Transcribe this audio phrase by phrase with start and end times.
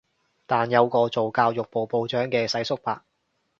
[0.47, 3.03] 但有個做教育部部長嘅世叔伯